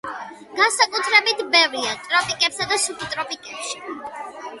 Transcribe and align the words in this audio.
განსაკუთრებით 0.59 1.43
ბევრია 1.55 1.91
ტროპიკებსა 2.05 2.67
და 2.71 2.79
სუბტროპიკებში. 2.87 3.85